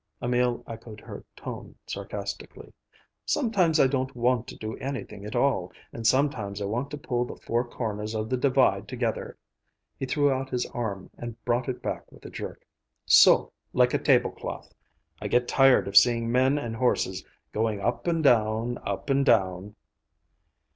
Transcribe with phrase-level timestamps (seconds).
[0.19, 2.73] Emil echoed her tone sarcastically.
[3.23, 7.23] "Sometimes I don't want to do anything at all, and sometimes I want to pull
[7.23, 12.11] the four corners of the Divide together,"—he threw out his arm and brought it back
[12.11, 14.73] with a jerk,—"so, like a table cloth.
[15.21, 19.75] I get tired of seeing men and horses going up and down, up and down."